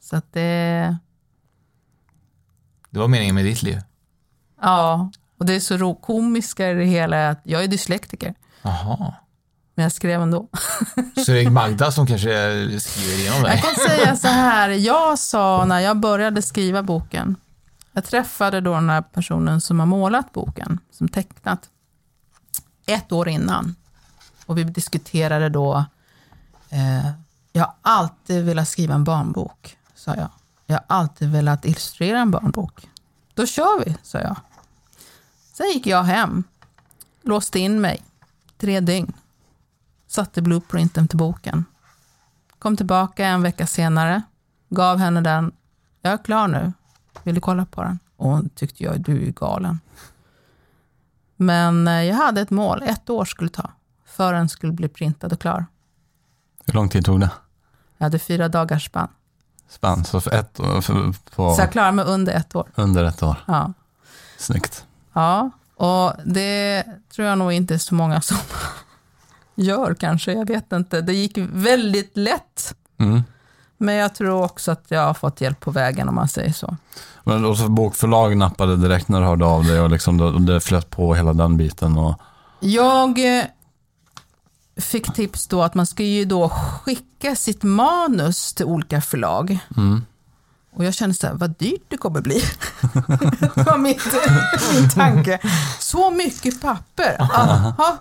[0.00, 0.96] så att det,
[2.90, 3.78] Det var meningen med ditt liv.
[4.60, 9.14] ja, och det är så komiska i det hela, att jag är dyslektiker, Jaha.
[9.74, 10.48] Men jag skrev ändå.
[11.24, 12.30] Så det är Magda som kanske
[12.80, 13.52] skriver igenom dig?
[13.54, 17.36] Jag kan säga så här, jag sa när jag började skriva boken,
[17.92, 21.68] jag träffade då den här personen som har målat boken, som tecknat,
[22.86, 23.76] ett år innan.
[24.46, 25.84] Och vi diskuterade då,
[26.70, 27.10] eh,
[27.52, 30.30] jag har alltid velat skriva en barnbok, sa jag.
[30.66, 32.88] Jag har alltid velat illustrera en barnbok.
[33.34, 34.36] Då kör vi, sa jag.
[35.52, 36.44] Sen gick jag hem,
[37.22, 38.02] låste in mig,
[38.58, 39.12] tre dygn,
[40.12, 41.64] satte blueprinten till boken.
[42.58, 44.22] Kom tillbaka en vecka senare,
[44.68, 45.52] gav henne den.
[46.02, 46.72] Jag är klar nu.
[47.22, 47.98] Vill du kolla på den?
[48.16, 49.80] Och hon tyckte jag, du är galen.
[51.36, 53.70] Men eh, jag hade ett mål, ett år skulle ta,
[54.06, 55.66] för den skulle bli printad och klar.
[56.66, 57.30] Hur lång tid tog det?
[57.98, 59.08] Jag hade fyra dagars spann.
[59.68, 62.68] Spann, så för ett år, för, på, Så jag klarade mig under ett år.
[62.74, 63.36] under ett år.
[63.46, 63.72] Ja.
[64.38, 64.86] Snyggt.
[65.12, 68.36] ja, och det tror jag nog inte är så många som
[69.54, 71.00] gör kanske, jag vet inte.
[71.00, 73.22] Det gick väldigt lätt, Mm.
[73.78, 76.76] men jag tror också att jag har fått hjälp på vägen om man säger så.
[77.24, 80.60] Men och så bokförlag nappade direkt när du hörde av dig och liksom det, det
[80.60, 81.98] flöt på hela den biten.
[81.98, 82.20] Och,
[82.60, 83.44] Jag eh,
[84.76, 89.58] fick tips då att man ska ju då skicka sitt manus till olika förlag.
[89.76, 90.04] mm.
[90.74, 92.42] Och jag kände så här, vad dyrt det kommer bli.
[93.54, 94.02] det var mitt,
[94.74, 95.38] min tanke.
[95.78, 97.16] Så mycket papper.
[97.20, 97.98] Aha.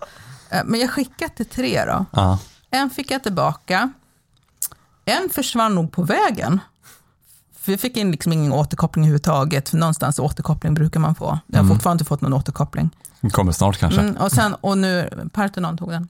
[0.52, 2.06] Eh, Men jag skickade till tre då.
[2.12, 2.40] ja.
[2.70, 3.92] En fick jag tillbaka.
[5.06, 6.60] En försvann nog på vägen.
[7.58, 9.70] För jag fick in liksom ingen återkoppling överhuvudtaget.
[9.70, 11.40] För någonstans återkoppling brukar man få.
[11.48, 11.76] Jag har Mm.
[11.76, 12.90] fortfarande inte fått någon återkoppling.
[13.22, 14.02] Det kommer snart kanske.
[14.02, 16.08] Mm, och, sen, och nu, Parthenon tog den.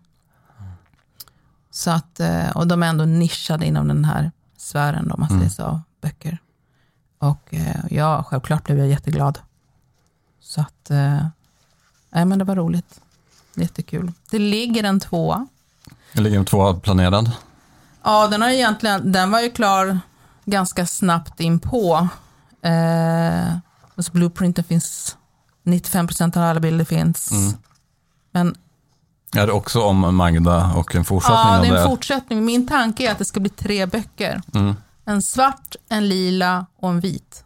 [1.72, 5.42] Så att, eh, och de är ändå nischade inom den här sfären, då, man säger
[5.42, 5.50] Mm.
[5.50, 6.38] så, böcker.
[7.20, 9.40] Och eh, ja, självklart blev jag jätteglad.
[10.40, 10.90] Så att,
[12.10, 13.02] nej men det var roligt.
[13.56, 14.12] Jättekul.
[14.30, 15.48] Det ligger en tvåa.
[16.14, 17.32] Det ligger en tvåa planerad.
[18.04, 20.00] Ja, den, har egentligen, den var ju klar
[20.46, 22.08] ganska snabbt in på.
[22.62, 23.58] Eh,
[24.02, 25.18] Alltså blueprinten finns,
[25.64, 27.32] 95% av alla bilder finns.
[27.32, 27.54] Mm.
[28.32, 28.56] Men
[29.36, 32.46] Är det också om Magda och en fortsättning ja, det är en fortsättning.
[32.46, 34.42] Min tanke är att det ska bli tre böcker.
[34.54, 34.76] Mm.
[35.06, 37.44] En svart, en lila och en vit.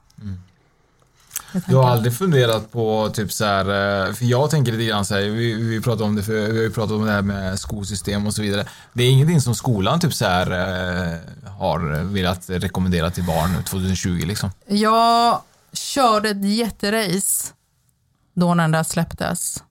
[1.56, 3.66] Jag Du har aldrig funderat på typ så här,
[4.08, 6.58] eh, för jag tänker lite grann så här, vi, vi pratade om det för, vi
[6.58, 8.68] har ju pratat om det här med skolsystem och så vidare.
[8.94, 14.10] Det är ingenting som skolan typ så här eh, har velat rekommendera till barn 2020
[14.26, 14.52] liksom.
[14.68, 15.42] Jag
[15.74, 17.54] körde ett jätterace
[18.34, 19.64] då när den där släpptes.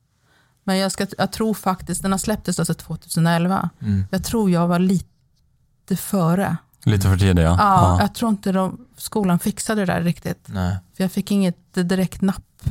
[0.64, 3.70] Men jag, ska, jag tror faktiskt, den har släpptes alltså 2011.
[3.82, 4.04] Mm.
[4.10, 6.56] Jag tror jag var lite före.
[6.84, 7.56] Lite för tidigt ja.
[7.58, 10.44] Ja, Jag tror inte de, skolan fixade det där riktigt.
[10.46, 10.76] Nej.
[10.96, 12.62] För jag fick inget direkt napp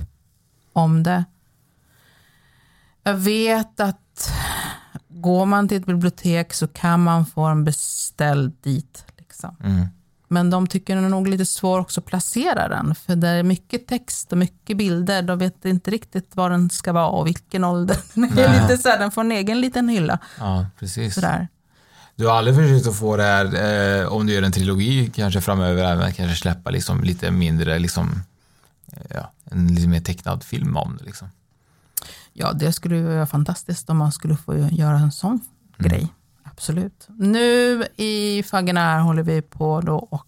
[0.73, 1.25] om det.
[3.03, 4.33] Jag vet att
[5.07, 9.05] går man till ett bibliotek så kan man få en beställd dit.
[9.17, 9.55] Liksom.
[9.63, 9.87] Mm.
[10.27, 12.95] Men de tycker det är nog lite svårt också att placera den.
[12.95, 15.21] För det är mycket text och mycket bilder.
[15.21, 17.97] De vet inte riktigt var den ska vara och vilken ålder.
[18.13, 20.19] Den, är lite så här, den får en egen liten hylla.
[20.39, 21.15] Ja, precis.
[21.15, 21.47] Sådär.
[22.15, 23.45] Du har aldrig försökt att få det här,
[24.01, 28.23] eh, om du gör en trilogi kanske framöver, även kanske släppa liksom lite mindre, liksom,
[28.87, 31.27] eh, ja, en lite mer tecknad film om det liksom.
[32.33, 35.39] Ja, det skulle vara fantastiskt om man skulle få göra en sån
[35.77, 36.07] grej.
[36.43, 37.07] Absolut.
[37.07, 40.27] Nu i Faggenär håller vi på då och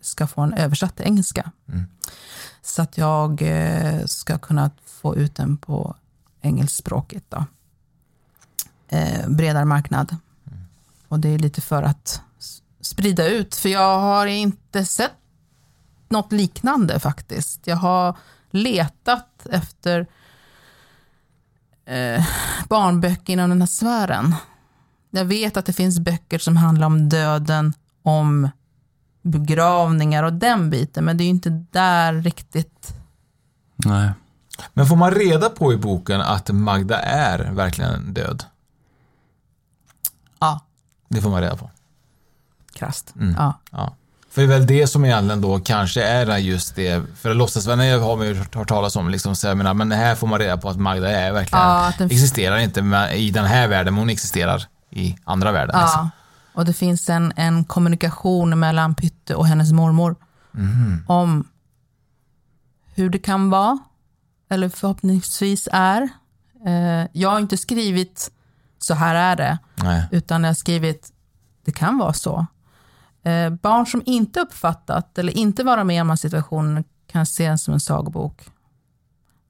[0.00, 1.52] ska få en översatt till engelska.
[1.68, 1.86] Mm.
[2.62, 5.96] Så att jag eh, ska kunna få ut den på
[6.40, 7.24] engelskspråket.
[7.28, 7.44] Då.
[8.88, 10.16] Eh, bredare marknad.
[11.08, 12.22] Och det är lite för att
[12.80, 15.12] sprida ut, för jag har inte sett
[16.08, 17.66] något liknande faktiskt.
[17.66, 18.16] Jag har
[18.50, 20.06] letat efter
[21.84, 22.26] eh,
[22.68, 24.34] barnböcker inom den här sfären.
[25.10, 28.48] Jag vet att det finns böcker som handlar om döden, om
[29.22, 32.94] begravningar och den biten, men det är ju inte där riktigt.
[33.76, 34.10] Nej.
[34.72, 38.44] Men får man reda på i boken att Magda är verkligen död?
[40.38, 40.60] Ja.
[41.08, 41.70] Det får man reda på.
[42.74, 43.14] Krasst.
[43.16, 43.34] Mm.
[43.38, 43.60] Ja.
[43.70, 43.94] Ja.
[44.30, 48.16] För det är väl det som egentligen då kanske är just det, för låtsasvänner har
[48.16, 50.68] man ju hört talas om, liksom, så jag menar, men här får man reda på
[50.68, 52.80] att Magda är verkligen, Ja, den- existerar inte
[53.14, 55.80] i den här världen, men hon existerar i andra världen.
[55.80, 56.00] Liksom.
[56.04, 56.10] Ja.
[56.52, 60.16] Och det finns en, en kommunikation mellan Pytte och hennes mormor
[60.52, 61.04] Mhm.
[61.08, 61.48] om
[62.94, 63.78] hur det kan vara,
[64.50, 66.02] eller förhoppningsvis är.
[66.66, 68.30] Eh, jag har inte skrivit
[68.78, 70.08] så här är det, Nej.
[70.10, 71.12] utan jag har skrivit
[71.64, 72.46] det kan vara så.
[73.22, 77.58] Eh, barn som inte uppfattat eller inte vara med om en situation kan se den
[77.58, 78.50] som en sagobok.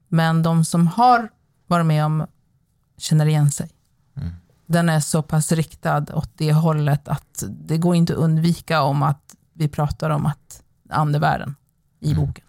[0.07, 1.29] Men de som har
[1.67, 2.27] varit med om
[2.97, 3.69] känner igen sig.
[4.65, 9.03] Den är så pass riktad åt det hållet att det går inte att undvika om
[9.03, 11.55] att vi pratar om att andevärlden
[11.99, 12.45] i boken.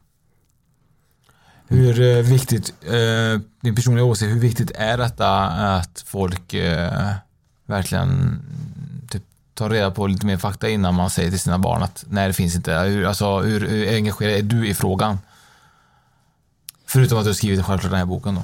[1.73, 5.43] Hur eh, viktigt, eh, din personliga åsikt, hur viktigt är detta
[5.77, 7.13] att folk eh,
[7.67, 8.41] verkligen
[9.11, 9.23] typ,
[9.55, 12.33] tar reda på lite mer fakta innan man säger till sina barn att nej, det
[12.35, 12.75] finns inte.
[12.75, 15.19] Hur, alltså, hur, hur engagerad är du i frågan?
[16.87, 18.43] Förutom att du har skrivit självklart den här boken då.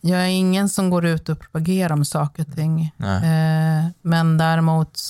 [0.00, 2.92] Jag är ingen som går ut och propagerar om saker och ting.
[2.98, 5.00] Eh, men däremot,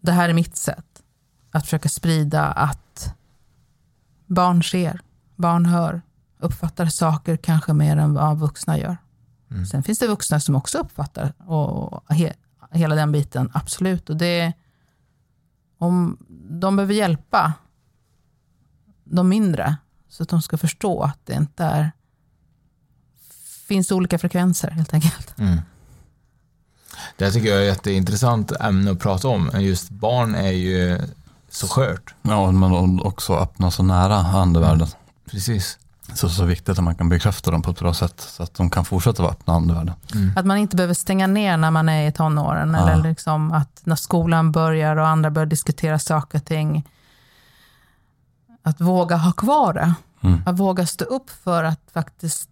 [0.00, 1.02] det här är mitt sätt
[1.50, 3.14] att försöka sprida att
[4.26, 5.00] barn ser,
[5.36, 6.02] barn hör,
[6.38, 8.96] uppfattar saker kanske mer än vad vuxna gör.
[9.50, 9.66] Mm.
[9.66, 12.32] Sen finns det vuxna som också uppfattar och he,
[12.70, 14.10] hela den biten, absolut.
[14.10, 14.52] Och det,
[15.78, 16.16] om
[16.50, 17.52] de behöver hjälpa
[19.04, 19.76] de mindre
[20.08, 21.92] så att de ska förstå att det inte är
[23.66, 25.38] finns olika frekvenser helt enkelt.
[25.38, 25.60] Mm.
[27.16, 29.50] Det här tycker jag är ett jätteintressant ämne att prata om.
[29.54, 31.00] Just barn är ju
[31.48, 32.14] så skört.
[32.22, 34.88] Ja, men också öppna så nära andevärlden.
[35.34, 35.78] Precis.
[36.14, 38.70] Så, så viktigt att man kan bekräfta dem på ett bra sätt så att de
[38.70, 39.94] kan fortsätta vara öppna andevärlden.
[40.36, 42.74] Att man inte behöver stänga ner när man är i tonåren.
[42.78, 42.90] Ja.
[42.90, 46.84] Eller liksom att när skolan börjar och andra börjar diskutera saker och ting.
[48.62, 49.94] Att våga ha kvar det.
[50.20, 50.42] Mm.
[50.46, 52.48] Att våga stå upp för att faktiskt...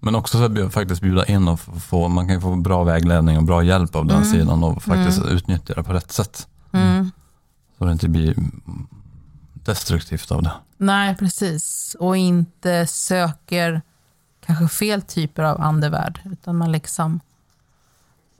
[0.00, 3.36] Men också så att faktiskt bjuda in och få, man kan ju få bra vägledning
[3.36, 4.28] och bra hjälp av den Mm.
[4.30, 5.36] sidan och faktiskt Mm.
[5.36, 6.48] utnyttja det på rätt sätt.
[6.72, 7.10] Mm.
[7.78, 8.34] Så det inte blir
[9.64, 10.52] destruktivt av det.
[10.76, 11.96] Nej, precis.
[12.00, 13.82] Och inte söker
[14.46, 16.20] kanske fel typer av andevärld.
[16.24, 17.20] Utan man liksom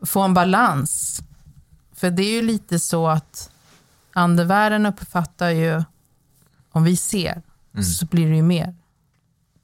[0.03, 1.21] får en balans.
[1.95, 3.51] För det är ju lite så att
[4.13, 5.83] andevärlden uppfattar ju,
[6.71, 7.43] om vi ser,
[7.75, 7.85] Mm.
[7.85, 8.75] så blir det ju mer.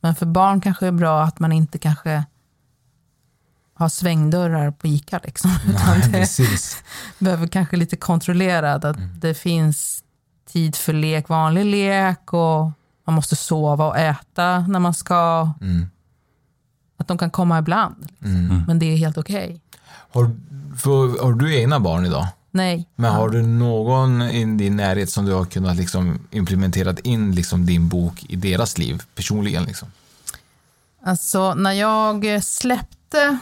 [0.01, 2.25] Men för barn kanske det är bra att man inte kanske
[3.75, 5.20] har svängdörrar på ICA.
[5.25, 6.83] Liksom, utan Nej, det precis.
[7.18, 10.05] behöver kanske lite kontrollerad, att det finns
[10.52, 12.70] tid för lek, vanlig lek och
[13.04, 15.50] man måste sova och äta när man ska.
[15.60, 15.90] Mm.
[16.96, 18.08] Att de kan komma ibland.
[18.24, 18.64] Mm.
[18.66, 19.60] Men det är helt okej.
[20.12, 20.30] Har,
[20.78, 22.26] för, har du egna barn idag?
[22.50, 22.88] Nej.
[22.96, 27.66] Men har du någon i din närhet som du har kunnat liksom implementerat in liksom
[27.66, 29.64] din bok i deras liv personligen?
[29.64, 29.88] Liksom?
[31.02, 33.38] Alltså när jag släppte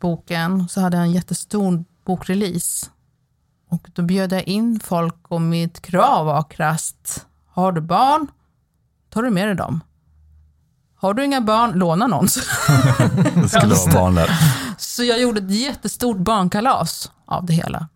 [0.00, 2.86] boken så hade jag en jättestor bokrelease.
[3.68, 7.26] Och då bjöd jag in folk och mitt krav var krasst.
[7.46, 8.26] Har du barn,
[9.10, 9.80] tar du med dig dem.
[10.96, 12.24] Har du inga barn, låna någon.
[13.34, 14.30] Det skulle vara barn där.
[14.78, 17.88] Så jag gjorde ett jättestort barnkalas av det hela.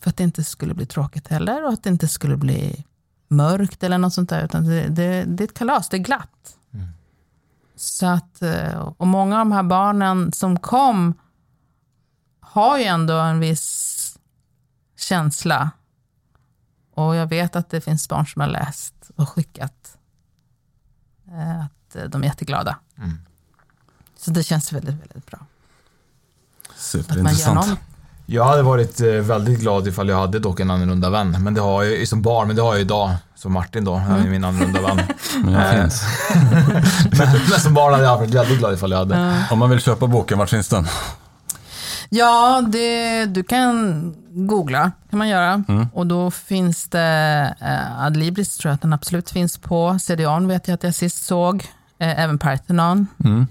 [0.00, 2.84] För att det inte skulle bli tråkigt heller och att det inte skulle bli
[3.28, 4.44] mörkt eller något sånt där.
[4.44, 6.56] Utan det, det, det är ett kalas, det är glatt.
[7.76, 11.14] Så att, eh, och många av de här barnen som kom
[12.40, 13.91] har ju ändå en viss
[15.02, 15.70] känsla.
[16.94, 19.96] Och jag vet att det finns barn som har läst och skickat
[21.28, 22.78] eh, att eh, de är jätteglada.
[22.98, 23.18] Mm.
[24.16, 25.38] Så det känns väldigt, väldigt bra.
[26.76, 27.80] Superintressant.
[28.26, 31.36] Jag hade varit eh, väldigt glad ifall jag hade dock en annorlunda vän.
[31.40, 33.14] Men det har jag ju som barn, men det har jag idag.
[33.34, 34.96] Som Martin då, han är min annorlunda vän.
[35.44, 36.02] Men finns.
[37.18, 39.44] men, men som barn hade jag varit väldigt glad ifall jag hade.
[39.50, 40.88] Om man vill köpa boken, vart finns den?
[42.14, 45.64] Ja, det, du kan googla, kan man göra.
[45.68, 45.86] Mm.
[45.94, 49.98] Och då finns det, eh, Adlibris tror jag att den absolut finns på.
[49.98, 51.66] CDON vet jag att jag sist såg.
[51.98, 53.06] Eh, även Parthenon.
[53.24, 53.46] Mm.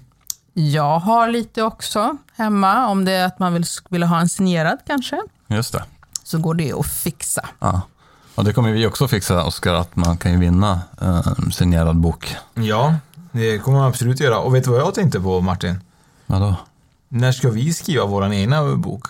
[0.52, 4.78] Jag har lite också hemma, om det är att man vill, vill ha en signerad
[4.86, 5.22] kanske.
[5.46, 5.84] Just det.
[6.24, 7.48] Så går det att fixa.
[7.58, 7.80] Ja.
[8.34, 12.36] Och det kommer vi också fixa, Oskar, att man kan ju vinna eh, signerad bok.
[12.54, 12.94] Ja,
[13.32, 14.38] det kommer man absolut göra.
[14.38, 15.80] Och vet du vad jag tänkte på Martin?
[16.26, 16.56] Vadå?
[17.14, 19.06] När ska vi skriva vår egna bok?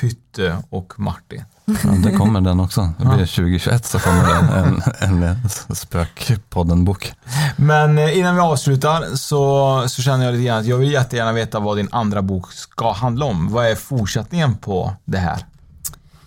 [0.00, 1.44] Pytte och Martin.
[1.64, 2.92] Ja, det kommer den också.
[2.98, 4.82] Det blir 2021 så kommer det en,
[5.20, 7.12] en Spökpodden-bok.
[7.56, 11.32] Men eh, innan vi avslutar så, så känner jag lite grann att jag vill jättegärna
[11.32, 13.52] veta vad din andra bok ska handla om.
[13.52, 15.46] Vad är fortsättningen på det här?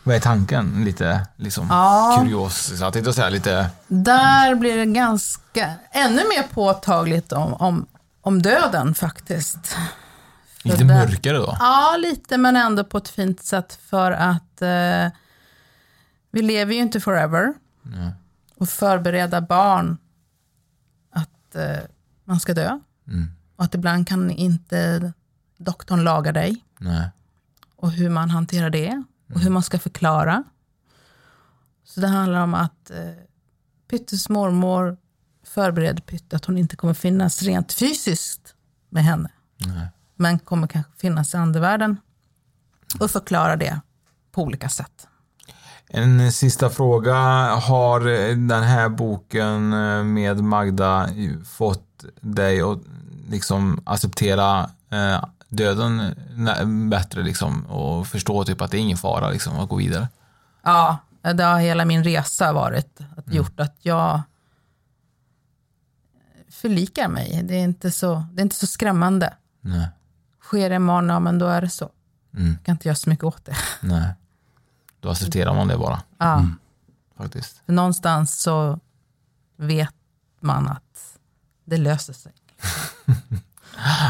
[0.04, 0.82] Vad är tanken?
[0.86, 2.18] Lite liksom Ja.
[2.22, 2.78] kurios.
[2.78, 3.70] Så jag tänkte säga lite...
[3.88, 7.86] Där blir det ganska, ännu mer påtagligt om, om,
[8.22, 9.78] om döden faktiskt.
[10.72, 11.58] Lite mörkare då?
[11.60, 15.08] Ja, lite men ändå på ett fint sätt för att eh,
[16.32, 17.54] vi lever ju inte forever.
[17.82, 18.12] Nej.
[18.56, 19.98] Och förbereda barn
[21.12, 21.78] att eh,
[22.24, 22.80] man ska dö.
[23.08, 23.32] Mm.
[23.56, 25.14] Och att ibland kan inte
[25.58, 26.64] doktorn laga dig.
[26.80, 27.10] Nej.
[27.76, 29.04] Och hur man hanterar det.
[29.34, 30.44] Och hur man ska förklara.
[31.84, 32.98] Så det handlar om att eh,
[33.90, 34.98] Pyttes mormor
[35.44, 38.56] förbereder Pytte att hon inte kommer finnas rent fysiskt
[38.90, 39.32] med henne.
[39.58, 39.88] Nej.
[40.22, 41.98] Men kommer kanske finnas i andevärlden.
[43.00, 43.80] Och förklara det
[44.32, 45.08] på olika sätt.
[45.88, 47.16] En sista fråga.
[47.56, 48.00] Har
[48.48, 51.10] den här boken eh, med Magda
[51.46, 52.80] fått dig att
[53.30, 56.16] liksom acceptera eh, döden
[56.90, 60.08] bättre liksom och förstå typ att det är ingen fara liksom att gå vidare?
[60.62, 64.22] Ja, det har hela min resa varit att gjort att jag
[66.50, 67.42] förlikar mig.
[67.44, 69.34] Det är inte så, det är inte så skrämmande.
[69.62, 69.88] Nej.
[70.50, 71.90] Sker det imorgon, ja men då är det så.
[72.38, 72.52] Mm.
[72.52, 73.56] Jag kan inte göra så mycket åt det.
[73.82, 74.14] Nej.
[75.00, 76.02] Då accepterar man det bara.
[76.18, 76.46] Ja.
[77.18, 77.62] Faktiskt.
[77.66, 78.80] För någonstans så
[79.58, 79.90] vet
[80.42, 81.18] man att
[81.66, 82.32] det löser sig.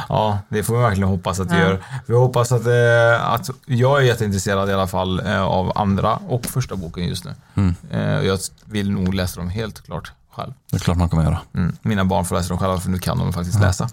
[0.10, 1.62] Ja, det får vi verkligen hoppas att det Ja.
[1.63, 1.84] gör.
[2.06, 6.45] Vi hoppas att, eh, att jag är jätteintresserad i alla fall eh, av andra och
[6.45, 7.34] första boken just nu.
[7.56, 7.75] Mm.
[7.91, 10.54] Eh, jag vill nog läsa dem helt klart själv.
[10.69, 11.39] Det är klart man kommer göra.
[11.54, 11.75] Mm.
[11.82, 13.89] Mina barn får läsa dem själva för nu kan de faktiskt läsa.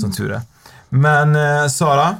[0.00, 0.42] Som tur är.
[0.88, 2.16] Men eh, Sara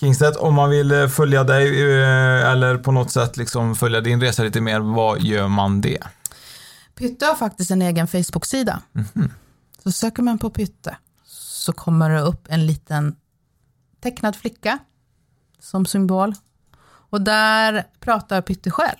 [0.00, 4.20] Kingstedt, om man vill eh, följa dig eh, eller på något sätt liksom följa din
[4.20, 6.02] resa lite mer, vad gör man det?
[6.94, 8.80] Pytte har faktiskt en egen Facebook-sida.
[8.92, 9.32] Mhm.
[9.82, 10.96] Så söker man på Pytte
[11.64, 13.16] så kommer det upp en liten
[14.02, 14.78] tecknad flicka
[15.60, 16.34] som symbol.
[17.10, 18.98] Och där pratar Pytte själv.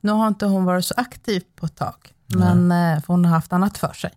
[0.00, 1.94] Nu har inte hon varit så aktiv på ett tag,
[2.26, 4.10] men, eh, för hon har haft annat för sig.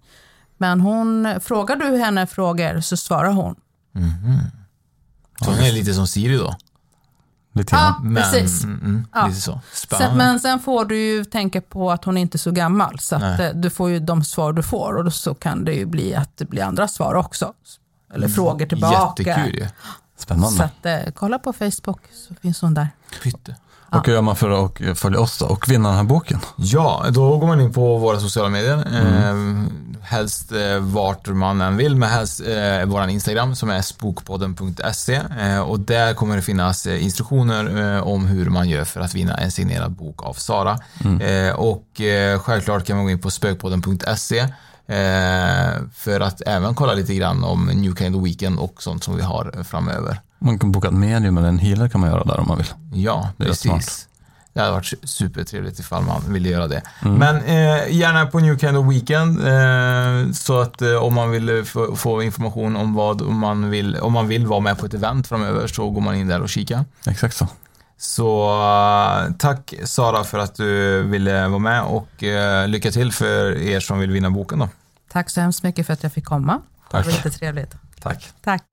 [0.58, 3.56] Men hon, frågar du henne frågor så svarar hon.
[3.96, 4.40] Mhm.
[5.44, 6.56] Så hon är lite som Siri då?
[7.54, 8.64] Lite Ja, Men, precis.
[8.64, 9.28] Mm, mm, Ja.
[9.28, 9.62] Lite så.
[9.74, 13.00] Sen, men sen får du ju tänka på att hon är inte är så gammal,
[13.00, 13.48] så att Nej.
[13.48, 16.38] eh, du får ju de svar du får och så kan det ju bli att
[16.38, 17.54] det blir andra svar också.
[18.14, 19.24] Eller frågor tillbaka.
[19.24, 19.68] Jättekul ju.
[20.18, 20.58] Spännande.
[20.58, 22.90] Så att, eh, kolla på Facebook så finns hon där.
[23.24, 23.56] Pytte.
[23.90, 26.40] Och vad gör man för att följa oss då och vinna den här boken?
[26.56, 28.78] Ja, då går man in på våra sociala medier.
[28.78, 29.36] Eh,
[30.02, 35.22] helst eh, vart man än vill, men helst eh, våran Instagram som är spokpodden.se.
[35.40, 39.14] Eh, och där kommer det finnas eh, instruktioner eh, om hur man gör för att
[39.14, 40.80] vinna en signerad bok av Sara.
[41.22, 42.02] Eh, och
[42.42, 44.48] självklart kan man gå in på spökpodden.se
[45.94, 49.22] för att även kolla lite grann om New Kind of Weekend och sånt som vi
[49.22, 50.20] har framöver.
[50.40, 52.74] Man kan boka ett medium eller en healer kan man göra där om man vill.
[52.94, 54.08] Ja, Det precis.
[54.54, 56.82] Det hade varit supertrevligt ifall man ville göra det.
[57.02, 61.50] Men eh, gärna på New Kind of Weekend eh, så att eh, om man vill
[61.50, 61.64] eh,
[61.96, 65.68] få, information om vad man vill, om man vill vara med på ett event framöver
[65.68, 66.86] så går man in där och kika.
[67.08, 67.48] Exakt så.
[67.98, 68.50] Så
[69.28, 73.80] eh, tack Sara för att du ville vara med och eh, lycka till för er
[73.80, 74.70] som vill vinna boken då.
[75.12, 76.62] Tack så hemskt mycket för att jag fick komma.
[76.92, 77.06] Tack.
[77.06, 77.76] Det var jättetrevligt.
[78.02, 78.30] Tack.
[78.44, 78.64] Tack.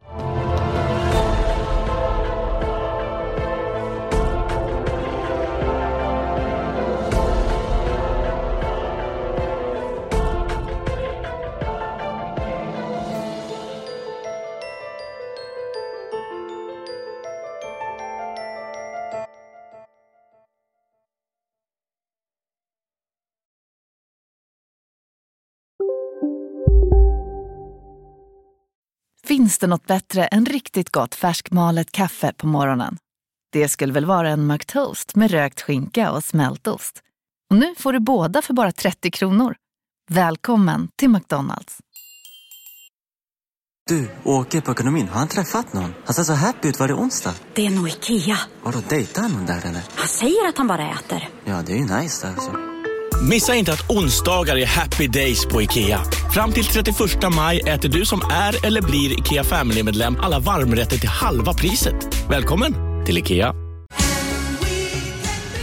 [29.52, 32.96] Finns det något bättre än riktigt gott färskmalet kaffe på morgonen?
[33.52, 37.02] Det skulle väl vara en McToast med rökt skinka och smältost.
[37.50, 39.54] Och nu får du båda för bara 30 kronor.
[40.10, 41.78] Välkommen till McDonalds.
[43.88, 45.08] Du, åker på ekonomin.
[45.08, 45.94] Har han träffat någon?
[46.04, 46.80] Han ser så happy ut.
[46.80, 47.34] Var det onsdag?
[47.54, 48.38] Det är nog Ikea.
[48.62, 49.82] Vadå, dejtar han någon där eller?
[49.94, 51.28] Han säger att han bara äter.
[51.44, 52.71] Ja, det är ju nice där alltså.
[53.28, 56.00] Missa inte att onsdagar är happy days på IKEA.
[56.34, 56.96] Fram till 31
[57.36, 61.94] maj äter du som är eller blir IKEA Family-medlem alla varmrätter till halva priset.
[62.30, 62.74] Välkommen
[63.06, 63.54] till IKEA.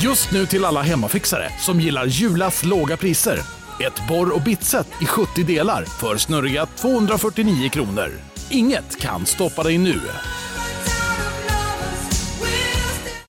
[0.01, 3.39] Just nu till alla hemmafixare som gillar Julas låga priser.
[3.79, 8.11] Ett borr och bitset i 70 delar för snurriga 249 kronor.
[8.49, 9.99] Inget kan stoppa dig nu.